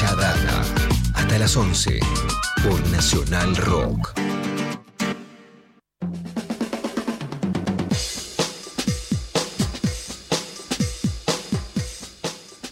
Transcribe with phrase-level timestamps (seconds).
[0.00, 0.62] Mucha data.
[1.14, 1.98] Hasta las 11
[2.62, 4.12] por Nacional Rock.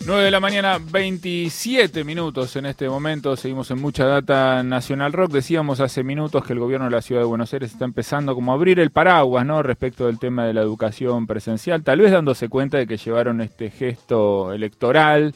[0.06, 3.34] 9 de la mañana, 27 minutos en este momento.
[3.34, 5.32] Seguimos en mucha data Nacional Rock.
[5.32, 8.52] Decíamos hace minutos que el gobierno de la ciudad de Buenos Aires está empezando como
[8.52, 9.64] a abrir el paraguas, ¿no?
[9.64, 13.72] Respecto del tema de la educación presencial, tal vez dándose cuenta de que llevaron este
[13.72, 15.34] gesto electoral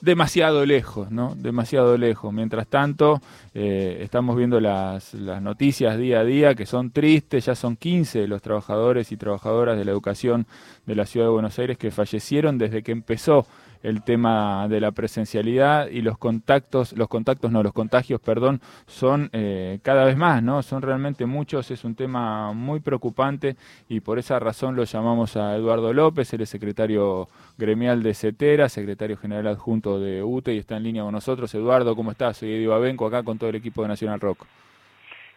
[0.00, 1.34] demasiado lejos, ¿no?
[1.36, 2.32] Demasiado lejos.
[2.32, 3.20] Mientras tanto,
[3.54, 8.26] eh, estamos viendo las, las, noticias día a día que son tristes, ya son 15
[8.26, 10.46] los trabajadores y trabajadoras de la educación
[10.86, 13.46] de la ciudad de Buenos Aires que fallecieron desde que empezó
[13.82, 19.30] el tema de la presencialidad y los contactos, los contactos no, los contagios, perdón, son
[19.32, 20.62] eh, cada vez más, ¿no?
[20.62, 23.56] Son realmente muchos, es un tema muy preocupante
[23.88, 28.68] y por esa razón lo llamamos a Eduardo López, él es secretario gremial de CETERA,
[28.68, 31.54] secretario general adjunto de UTE y está en línea con nosotros.
[31.54, 32.38] Eduardo, ¿cómo estás?
[32.38, 34.46] Soy Eddie Babenco acá con todo el equipo de Nacional Rock.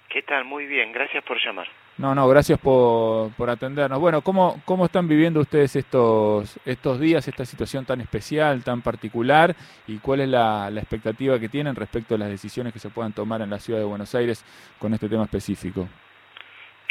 [0.10, 0.46] ¿Qué tal?
[0.46, 1.68] Muy bien, gracias por llamar.
[1.98, 4.00] No, no, gracias por, por atendernos.
[4.00, 9.56] Bueno, ¿cómo, ¿cómo están viviendo ustedes estos, estos días, esta situación tan especial, tan particular?
[9.88, 13.14] ¿Y cuál es la, la, expectativa que tienen respecto a las decisiones que se puedan
[13.14, 14.44] tomar en la ciudad de Buenos Aires
[14.80, 15.88] con este tema específico?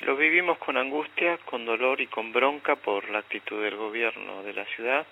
[0.02, 4.52] Lo vivimos con angustia, con dolor y con bronca por la actitud del gobierno de
[4.52, 5.04] la ciudad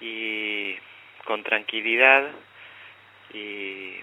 [0.00, 0.76] y
[1.24, 2.28] con tranquilidad
[3.34, 3.94] y,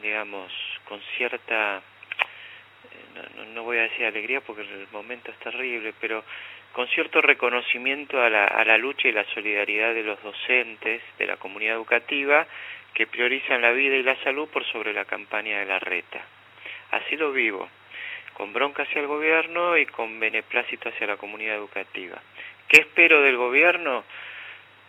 [0.00, 0.52] digamos,
[0.88, 1.82] con cierta
[3.36, 6.24] no, no, voy a decir alegría porque el momento es terrible, pero
[6.72, 11.26] con cierto reconocimiento a la, a la lucha y la solidaridad de los docentes de
[11.26, 12.46] la comunidad educativa
[12.94, 16.24] que priorizan la vida y la salud por sobre la campaña de la reta.
[16.90, 17.68] Así lo vivo,
[18.34, 22.20] con bronca hacia el gobierno y con beneplácito hacia la comunidad educativa.
[22.68, 24.04] ¿Qué espero del gobierno?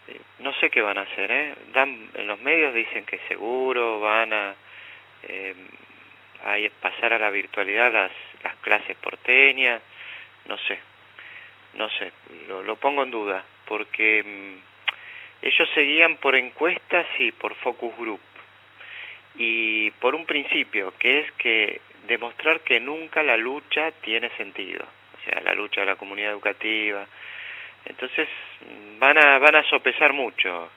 [0.08, 1.56] Eh, no sé qué van a hacer, ¿eh?
[1.73, 4.56] Dan, en los medios dicen que seguro van a
[5.23, 5.56] eh,
[6.82, 8.12] pasar a la virtualidad las,
[8.44, 9.82] las clases porteñas,
[10.46, 10.80] no sé,
[11.76, 12.11] no sé,
[12.48, 18.22] lo, lo pongo en duda, porque mm, ellos seguían por encuestas y por focus group,
[19.36, 25.23] y por un principio, que es que demostrar que nunca la lucha tiene sentido, o
[25.23, 27.05] sea, la lucha de la comunidad educativa,
[27.86, 28.28] entonces
[28.61, 30.70] mm, van a, van a sopesar mucho,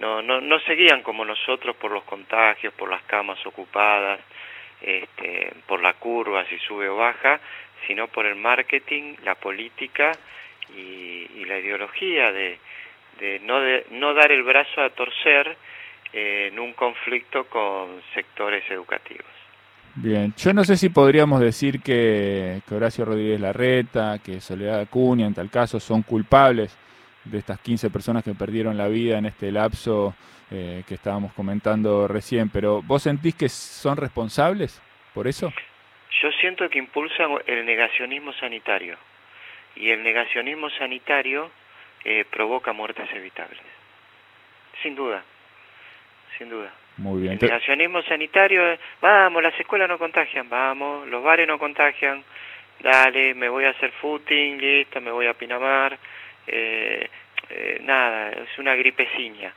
[0.00, 4.20] no, no, no seguían como nosotros por los contagios, por las camas ocupadas,
[4.82, 7.40] este, por la curva, si sube o baja,
[7.86, 10.12] sino por el marketing, la política
[10.76, 12.58] y, y la ideología de,
[13.18, 15.56] de, no de no dar el brazo a torcer
[16.12, 19.26] eh, en un conflicto con sectores educativos.
[19.94, 25.26] Bien, yo no sé si podríamos decir que, que Horacio Rodríguez Larreta, que Soledad Acuña
[25.26, 26.78] en tal caso son culpables
[27.24, 30.14] de estas 15 personas que perdieron la vida en este lapso
[30.50, 34.82] eh, que estábamos comentando recién, pero ¿vos sentís que son responsables
[35.14, 35.52] por eso?
[36.22, 38.96] Yo siento que impulsan el negacionismo sanitario
[39.76, 41.50] y el negacionismo sanitario
[42.04, 43.60] eh, provoca muertes evitables.
[44.82, 45.22] Sin duda,
[46.36, 46.72] sin duda.
[46.98, 47.34] Muy bien.
[47.34, 52.22] El negacionismo sanitario, vamos, las escuelas no contagian, vamos, los bares no contagian,
[52.80, 55.98] dale, me voy a hacer footing, listo, me voy a Pinamar,
[56.46, 57.08] eh,
[57.50, 59.52] eh, nada, es una gripeciña.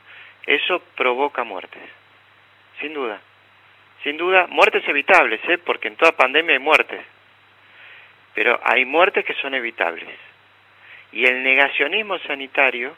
[0.46, 1.82] Eso provoca muertes,
[2.80, 3.20] sin duda.
[4.02, 5.58] Sin duda, muertes evitables, ¿eh?
[5.58, 7.00] porque en toda pandemia hay muertes.
[8.34, 10.08] Pero hay muertes que son evitables.
[11.12, 12.94] Y el negacionismo sanitario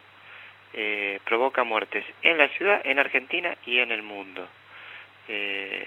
[0.75, 4.47] eh, provoca muertes en la ciudad, en Argentina y en el mundo.
[5.29, 5.87] Eh,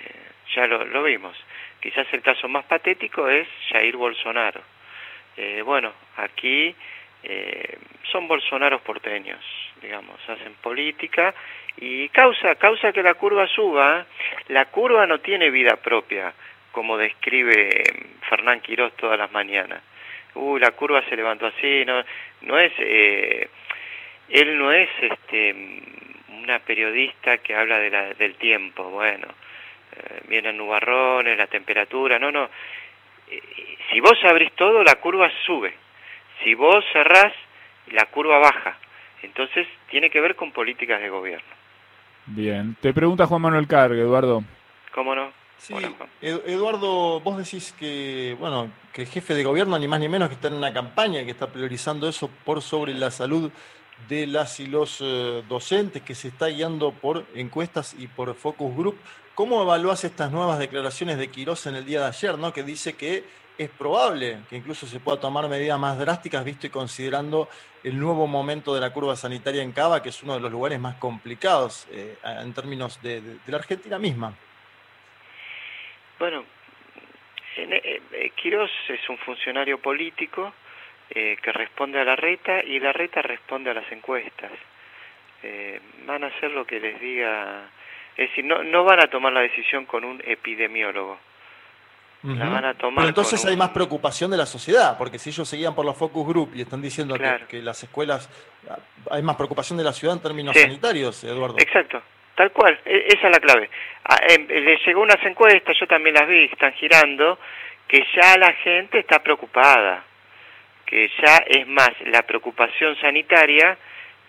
[0.55, 1.37] ya lo, lo, vimos.
[1.79, 4.61] Quizás el caso más patético es Jair Bolsonaro.
[5.37, 6.75] Eh, bueno, aquí
[7.23, 7.77] eh,
[8.11, 9.39] son bolsonaros porteños,
[9.81, 11.33] digamos, hacen política
[11.77, 14.05] y causa, causa que la curva suba.
[14.47, 16.33] La curva no tiene vida propia,
[16.71, 17.83] como describe
[18.29, 19.81] Fernán Quirós todas las mañanas.
[20.33, 22.03] Uh, la curva se levantó así, no,
[22.41, 23.49] no es, eh,
[24.29, 25.53] él no es este,
[26.41, 29.27] una periodista que habla de la, del tiempo, bueno,
[29.93, 32.49] eh, vienen nubarrones, la temperatura, no, no.
[33.29, 33.41] Eh,
[33.91, 35.73] si vos abrís todo, la curva sube.
[36.43, 37.33] Si vos cerrás,
[37.91, 38.77] la curva baja.
[39.23, 41.47] Entonces, tiene que ver con políticas de gobierno.
[42.25, 42.75] Bien.
[42.81, 44.43] Te pregunta Juan Manuel Carg, Eduardo.
[44.93, 45.31] ¿Cómo no?
[45.57, 45.75] Sí,
[46.21, 50.33] Eduardo, vos decís que, bueno, que el jefe de gobierno, ni más ni menos, que
[50.33, 53.51] está en una campaña que está priorizando eso por sobre la salud
[54.09, 58.75] de las y los eh, docentes, que se está guiando por encuestas y por focus
[58.75, 58.97] group.
[59.35, 62.51] ¿Cómo evaluás estas nuevas declaraciones de Quirós en el día de ayer, ¿no?
[62.53, 63.23] que dice que
[63.61, 67.47] es probable que incluso se pueda tomar medidas más drásticas, visto y considerando
[67.83, 70.79] el nuevo momento de la curva sanitaria en Cava, que es uno de los lugares
[70.79, 74.33] más complicados eh, en términos de, la Argentina misma.
[76.17, 76.43] Bueno,
[77.57, 80.53] eh, eh, Quirós es un funcionario político
[81.13, 84.49] que responde a la reta y la reta responde a las encuestas.
[86.05, 87.69] van a hacer lo que les diga,
[88.15, 91.19] es decir, no, no van a tomar la decisión con un epidemiólogo
[92.23, 92.97] la van a tomar.
[92.97, 96.27] Pero entonces hay más preocupación de la sociedad, porque si ellos seguían por los focus
[96.27, 97.15] group y están diciendo
[97.47, 98.29] que, las escuelas.
[99.09, 101.55] Hay más preocupación de la ciudad en términos sanitarios, Eduardo.
[101.57, 102.01] Exacto,
[102.35, 103.69] tal cual, e, esa es la clave.
[104.05, 107.39] Ah, em, le llegó unas encuestas, yo también las vi, están girando,
[107.87, 110.03] que ya la gente está preocupada,
[110.85, 113.77] que ya es más la preocupación sanitaria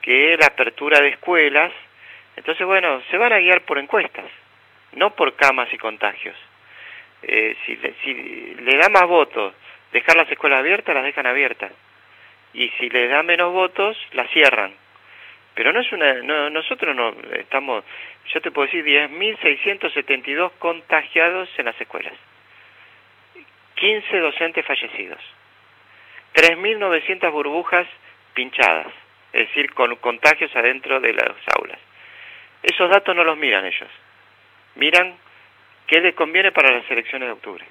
[0.02, 1.72] que la apertura de escuelas.
[2.36, 4.26] Entonces, bueno, se van a guiar por encuestas,
[4.92, 6.36] no por camas y contagios.
[7.22, 9.54] Eh, si, le da más votos
[9.92, 11.72] dejar las escuelas abiertas, las dejan abiertas.
[12.54, 14.74] Y si le da menos votos, las cierran.
[15.54, 17.84] Pero no es una, no, nosotros no estamos,
[18.32, 22.14] yo te puedo decir, 10.672 contagiados en las escuelas,
[23.74, 25.20] 15 docentes fallecidos,
[26.34, 27.86] 3.900 burbujas
[28.32, 28.86] pinchadas,
[29.34, 31.78] es decir, con contagios adentro de las aulas.
[32.62, 33.90] Esos datos no los miran ellos,
[34.76, 35.16] miran
[35.86, 37.64] qué les conviene para las elecciones de octubre.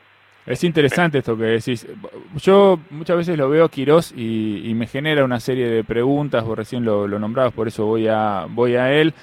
[0.46, 1.86] Es interesante esto que decís.
[2.38, 6.58] Yo muchas veces lo veo a Quirós y, me genera una serie de preguntas, vos
[6.58, 9.14] recién lo, lo por eso voy a, voy a él.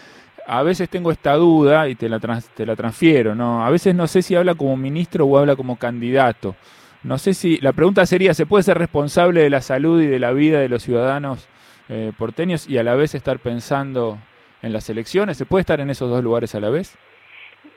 [0.47, 3.65] A veces tengo esta duda y te la, te la transfiero, ¿no?
[3.65, 6.55] A veces no sé si habla como ministro o habla como candidato.
[7.03, 10.19] No sé si, la pregunta sería, ¿se puede ser responsable de la salud y de
[10.19, 11.49] la vida de los ciudadanos
[11.89, 14.19] eh, porteños y a la vez estar pensando
[14.63, 15.37] en las elecciones?
[15.37, 16.97] ¿Se puede estar en esos dos lugares a la vez?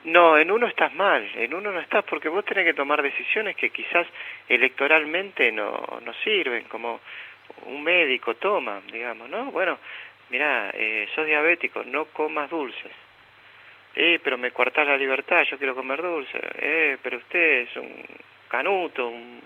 [0.04, 3.54] No, en uno estás mal, en uno no estás porque vos tenés que tomar decisiones
[3.54, 4.06] que quizás
[4.48, 7.00] electoralmente no, no sirven, como
[7.66, 9.52] un médico toma, digamos, ¿no?
[9.52, 9.78] Bueno,
[10.30, 12.90] mira, eh, sos diabético, no comas dulces.
[13.94, 16.40] Eh, pero me cuartás la libertad, yo quiero comer dulce.
[16.58, 18.04] Eh, pero usted es un
[18.48, 19.40] canuto, un...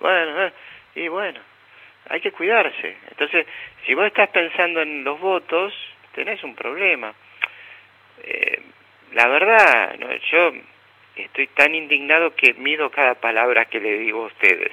[0.00, 0.52] Bueno, eh,
[0.96, 1.40] y bueno,
[2.08, 2.96] hay que cuidarse.
[3.10, 3.46] Entonces,
[3.86, 5.74] si vos estás pensando en los votos,
[6.14, 7.14] tenés un problema.
[8.24, 8.62] Eh,
[9.12, 10.52] la verdad, no, yo
[11.16, 14.72] estoy tan indignado que mido cada palabra que le digo a ustedes,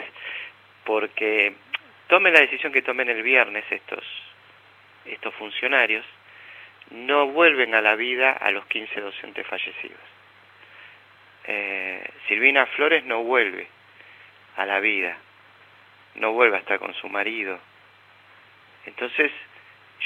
[0.86, 1.54] porque
[2.08, 4.04] tomen la decisión que tomen el viernes estos,
[5.06, 6.06] estos funcionarios,
[6.92, 10.00] no vuelven a la vida a los 15 docentes fallecidos.
[11.46, 13.68] Eh, Silvina Flores no vuelve
[14.56, 15.18] a la vida,
[16.16, 17.60] no vuelve a estar con su marido.
[18.86, 19.32] Entonces,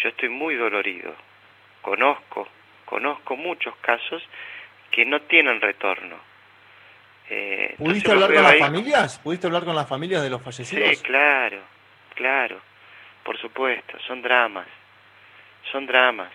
[0.02, 1.16] yo estoy muy dolorido,
[1.82, 2.50] conozco
[2.86, 4.24] conozco muchos casos
[4.92, 6.18] que no tienen retorno.
[7.30, 9.20] Eh, ¿Pudiste hablar con las familias?
[9.20, 10.98] ¿Pudiste hablar con las familias de los fallecidos?
[10.98, 11.62] Sí, claro,
[12.16, 12.62] claro,
[13.24, 14.68] por supuesto, son dramas,
[15.72, 16.32] son dramas.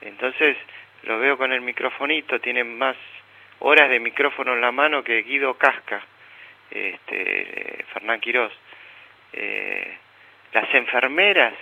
[0.00, 0.56] Entonces
[1.02, 2.96] lo veo con el microfonito, tienen más
[3.60, 6.02] horas de micrófono en la mano que Guido Casca,
[6.70, 8.52] este, Fernán Quirós.
[9.32, 9.98] Eh,
[10.52, 11.54] las enfermeras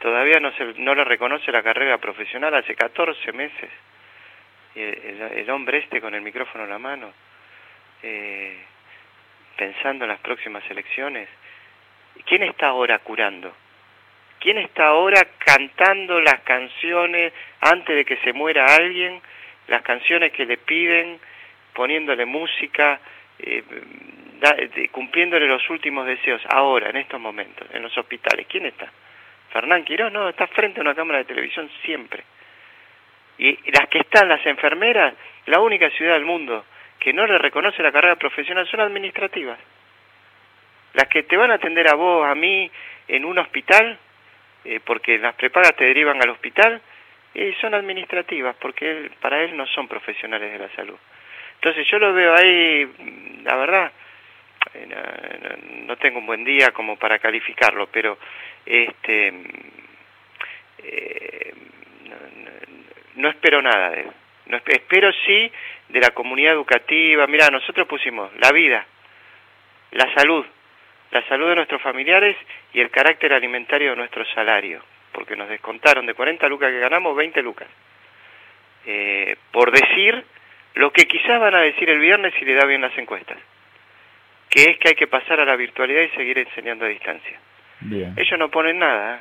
[0.00, 3.70] todavía no, se, no le reconoce la carrera profesional hace 14 meses.
[4.74, 7.12] Y el, hombre este con el micrófono en la mano,
[8.02, 8.56] eh,
[9.56, 11.28] pensando en las próximas elecciones,
[12.24, 13.54] ¿quién está ahora curando?
[14.38, 19.20] ¿Quién está ahora cantando las canciones antes de que se muera alguien?
[19.66, 21.20] Las canciones que le piden,
[21.74, 23.00] poniéndole música,
[23.38, 23.62] eh,
[24.92, 28.46] cumpliéndole los últimos deseos, ahora, en estos momentos, en los hospitales.
[28.48, 28.90] ¿Quién está?
[29.52, 32.22] Fernán Quirós no, está frente a una cámara de televisión siempre.
[33.38, 35.14] Y las que están, las enfermeras,
[35.46, 36.64] la única ciudad del mundo
[36.98, 39.58] que no le reconoce la carrera profesional son administrativas.
[40.92, 42.70] Las que te van a atender a vos, a mí,
[43.08, 43.98] en un hospital,
[44.64, 46.80] eh, porque las prepagas te derivan al hospital,
[47.34, 50.98] eh, son administrativas, porque para él no son profesionales de la salud.
[51.54, 52.90] Entonces yo lo veo ahí,
[53.44, 53.92] la verdad,
[55.86, 58.18] no, tengo un buen día como para calificarlo, pero
[58.64, 59.32] este
[60.78, 61.54] eh,
[63.16, 64.10] no, espero nada de él.
[64.46, 65.50] No, espero sí
[65.88, 67.26] de la comunidad educativa.
[67.26, 68.86] Mira, nosotros pusimos la vida,
[69.92, 70.44] la salud,
[71.10, 72.36] la salud de nuestros familiares
[72.72, 77.16] y el carácter alimentario de nuestro salario, porque nos descontaron de 40 lucas que ganamos
[77.16, 77.68] 20 lucas.
[78.86, 80.24] Eh, por decir
[80.74, 83.36] lo que quizás van a decir el viernes si le da bien las encuestas
[84.50, 87.38] que es que hay que pasar a la virtualidad y seguir enseñando a distancia.
[88.16, 89.20] Ellos no ponen nada, ¿eh?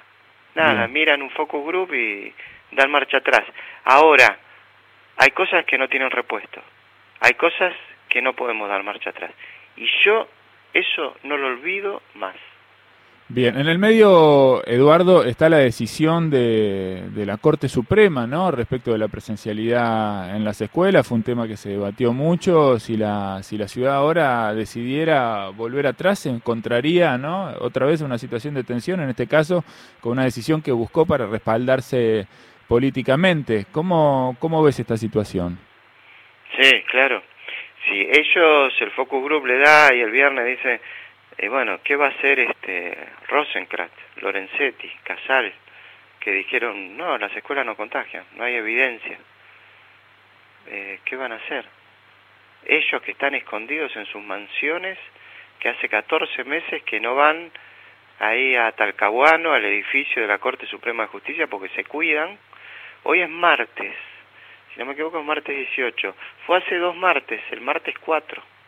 [0.55, 2.33] nada, miran un focus group y
[2.71, 3.43] dan marcha atrás.
[3.85, 4.37] Ahora,
[5.17, 6.61] hay cosas que no tienen repuesto,
[7.21, 7.73] hay cosas
[8.09, 9.31] que no podemos dar marcha atrás.
[9.77, 10.27] Y yo
[10.73, 12.35] Eso no lo olvido más.
[13.31, 18.49] Bien, en el medio, Eduardo, está la decisión de, la Corte Suprema, ¿no?
[18.49, 22.79] Respecto de la presencialidad en las escuelas, fue un tema que se debatió mucho.
[22.79, 27.53] Si la, si la ciudad ahora decidiera volver atrás, se encontraría, ¿no?
[27.59, 29.63] Otra vez una situación de tensión, en este caso,
[30.01, 32.25] con una decisión que buscó para respaldarse
[32.67, 33.67] políticamente.
[33.71, 35.59] ¿Cómo, cómo ves esta situación?
[36.59, 37.21] Sí, claro.
[37.87, 40.81] Si ellos, el Focus Group le da y el viernes dice
[41.41, 42.97] y bueno, ¿qué va a hacer este
[43.29, 45.53] Rosenkrantz, Lorenzetti, Casal,
[46.19, 49.17] que dijeron, no, las escuelas no contagian, no hay evidencia?
[50.67, 51.65] Eh, ¿Qué van a hacer?
[52.65, 54.97] Ellos que están escondidos en sus mansiones,
[55.59, 57.51] que hace 14 meses que no van
[58.19, 62.37] ahí a Talcahuano, al edificio de la Corte Suprema de Justicia, porque se cuidan.
[63.03, 63.95] Hoy es martes,
[64.73, 66.15] si no me equivoco es martes 18.
[66.45, 68.58] Fue hace dos martes, el martes 4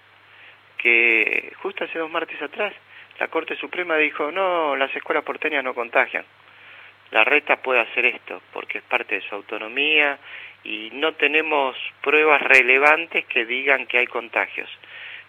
[0.82, 2.74] que justo hace dos martes atrás
[3.20, 6.26] la Corte Suprema dijo, no, las escuelas porteñas no contagian.
[7.12, 10.18] La reta puede hacer esto porque es parte de su autonomía
[10.64, 14.70] y no tenemos pruebas relevantes que digan que hay contagios.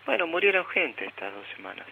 [0.06, 1.86] Bueno, murieron gente estas dos semanas.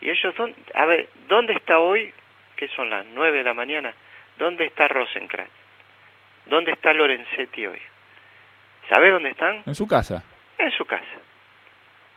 [0.00, 0.34] Y ellos,
[0.74, 2.14] a ver, ¿dónde está hoy?
[2.56, 3.92] Que son las nueve de la mañana.
[4.38, 5.52] ¿Dónde está Rosenkrantz?
[6.46, 7.80] ¿Dónde está Lorenzetti hoy?
[8.88, 9.62] ¿Sabe dónde están?
[9.66, 10.24] En su casa.
[10.56, 11.20] En su casa.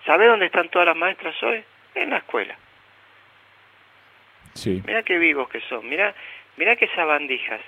[0.06, 1.64] ¿Sabe dónde están todas las maestras hoy?
[1.96, 2.56] En la escuela.
[4.54, 4.82] Sí.
[4.86, 6.14] Mira qué vivos que son, mira,
[6.58, 7.62] mira qué sabandijas.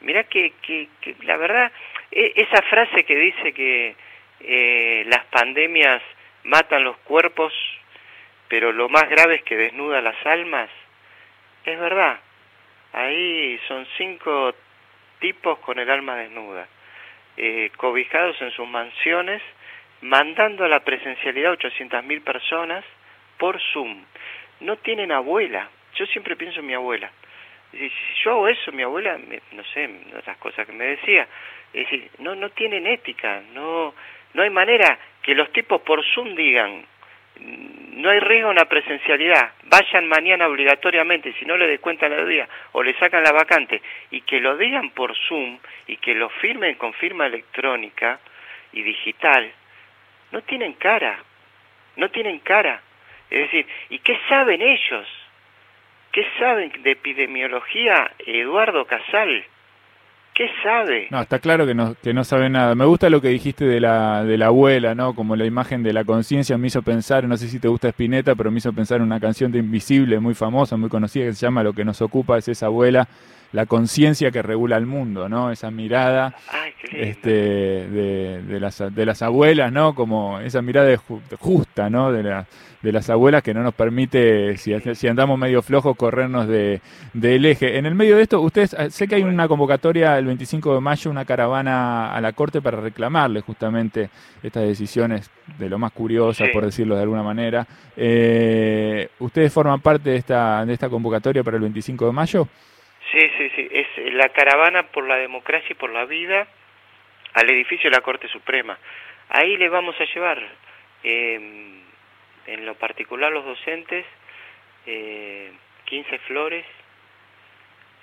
[0.00, 0.88] Mira que, que,
[1.22, 1.72] la verdad,
[2.10, 3.96] e, esa frase que dice que
[4.40, 6.02] eh, las pandemias
[6.44, 7.52] matan los cuerpos,
[8.48, 10.70] pero lo más grave es que desnuda las almas,
[11.64, 12.20] es verdad.
[12.92, 14.54] Ahí son cinco
[15.18, 16.68] tipos con el alma desnuda,
[17.36, 19.42] eh, cobijados en sus mansiones,
[20.02, 22.84] mandando a la presencialidad a 800.000 personas
[23.38, 24.04] por Zoom.
[24.60, 25.68] No tienen abuela.
[25.94, 27.10] Yo siempre pienso en mi abuela.
[27.72, 27.90] Si
[28.24, 29.18] yo hago eso, mi abuela,
[29.52, 29.90] no sé,
[30.26, 31.26] las cosas que me decía,
[31.72, 33.94] es decir, no, no tienen ética, no,
[34.34, 36.86] no hay manera que los tipos por Zoom digan,
[37.38, 42.48] no hay riesgo en la presencialidad, vayan mañana obligatoriamente, si no le descuentan la día
[42.72, 46.76] o le sacan la vacante, y que lo digan por Zoom y que lo firmen
[46.76, 48.20] con firma electrónica
[48.72, 49.52] y digital,
[50.32, 51.18] no tienen cara,
[51.96, 52.80] no tienen cara.
[53.30, 55.06] Es decir, ¿y qué saben ellos?
[56.12, 59.44] ¿Qué saben de epidemiología Eduardo Casal?
[60.34, 61.08] ¿Qué sabe?
[61.10, 62.74] No, está claro que no, que no sabe nada.
[62.74, 65.14] Me gusta lo que dijiste de la, de la abuela, ¿no?
[65.14, 68.34] Como la imagen de la conciencia me hizo pensar, no sé si te gusta Spinetta,
[68.34, 71.46] pero me hizo pensar en una canción de Invisible muy famosa, muy conocida, que se
[71.46, 73.08] llama Lo que nos ocupa es esa abuela
[73.52, 75.50] la conciencia que regula el mundo, ¿no?
[75.50, 76.34] Esa mirada
[76.92, 79.94] este, de, de, las, de las abuelas, ¿no?
[79.94, 80.96] Como esa mirada
[81.38, 82.12] justa, ¿no?
[82.12, 82.46] De, la,
[82.82, 87.78] de las abuelas que no nos permite, si, si andamos medio flojos, corrernos del eje.
[87.78, 90.80] En el medio de esto, ustedes, ah, sé que hay una convocatoria el 25 de
[90.80, 94.10] mayo, una caravana a la Corte para reclamarle justamente
[94.42, 97.66] estas decisiones de lo más curiosas, por decirlo de alguna manera.
[97.96, 102.48] Eh, ¿Ustedes forman parte de esta, de esta convocatoria para el 25 de mayo?
[103.12, 106.46] Sí, sí, sí, es la caravana por la democracia y por la vida
[107.34, 108.78] al edificio de la Corte Suprema.
[109.28, 110.42] Ahí le vamos a llevar,
[111.02, 111.80] em,
[112.46, 114.06] en lo particular los docentes,
[114.86, 115.52] eh,
[115.84, 116.64] 15 flores,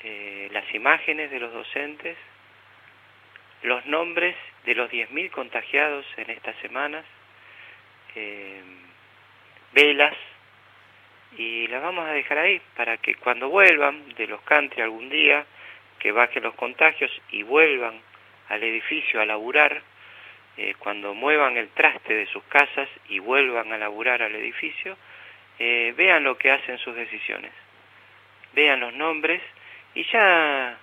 [0.04, 2.18] eh, las imágenes de los docentes,
[3.64, 7.06] los nombres de los 10.000 contagiados en estas semanas,
[8.16, 8.78] em,
[9.72, 10.16] velas,
[11.38, 15.46] y las vamos a dejar ahí para que cuando vuelvan de los country algún día,
[16.00, 18.00] que bajen los contagios y vuelvan
[18.50, 19.82] al edificio a laburar,
[20.58, 24.98] eh, cuando muevan el traste de sus casas y vuelvan a laburar al edificio,
[25.58, 27.52] eh, vean lo que hacen sus decisiones,
[28.54, 29.42] vean los nombres
[29.96, 30.78] y ya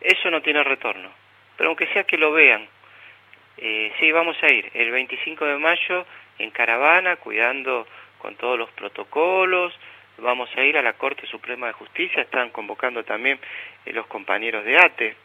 [0.00, 1.10] eso no tiene retorno,
[1.56, 2.68] pero aunque sea que lo vean,
[3.56, 4.70] eh, sí, vamos a ir.
[4.72, 6.06] El 25 de mayo
[6.38, 7.86] en caravana, cuidando
[8.20, 9.72] con todos los protocolos,
[10.18, 13.38] vamos a ir a la Corte Suprema de Justicia, están convocando también
[13.84, 15.16] eh, los compañeros de ATE,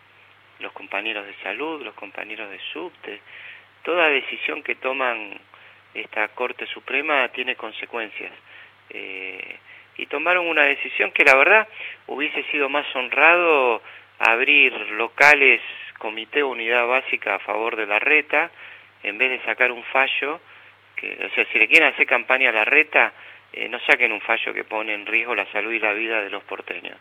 [0.59, 3.19] los compañeros de salud, los compañeros de subte,
[3.83, 5.37] toda decisión que toman
[5.93, 8.31] esta Corte Suprema tiene consecuencias.
[8.89, 9.57] Eh,
[9.97, 11.67] y tomaron una decisión que la verdad
[12.07, 13.81] hubiese sido más honrado
[14.19, 15.61] abrir locales
[15.97, 18.51] comité unidad básica a favor de la reta
[19.03, 20.39] en vez de sacar un fallo
[21.01, 23.13] o sea, si le quieren hacer campaña a la reta,
[23.53, 26.29] eh, no saquen un fallo que pone en riesgo la salud y la vida de
[26.29, 26.97] los porteños.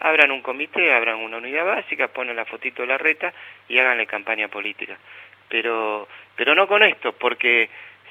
[0.00, 3.32] Abran un comité, abran una unidad básica, ponen la fotito de la reta
[3.68, 4.96] y háganle campaña política.
[5.48, 7.68] Pero, pero no con esto, porque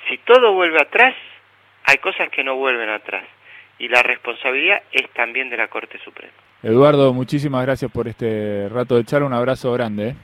[0.10, 1.16] si todo vuelve atrás,
[1.86, 3.24] hay cosas que no vuelven atrás
[3.80, 6.34] y la responsabilidad es también de la Corte Suprema.
[6.64, 10.10] Eduardo, muchísimas gracias por este rato de charla, un abrazo grande.
[10.10, 10.16] ¿eh?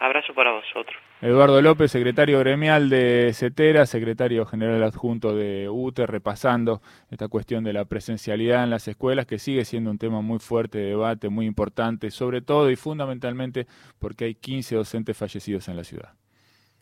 [0.00, 0.96] Abrazo para vosotros.
[1.20, 7.72] Eduardo López, secretario gremial de CETERA, secretario general adjunto de UTE, repasando esta cuestión de
[7.72, 11.46] la presencialidad en las escuelas, que sigue siendo un tema muy fuerte de debate, muy
[11.46, 13.66] importante, sobre todo y fundamentalmente
[13.98, 16.12] porque hay 15 docentes fallecidos en la ciudad.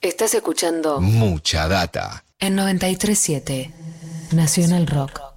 [0.02, 3.72] Estás escuchando Mucha Data en 937
[4.32, 5.35] Nacional Rock.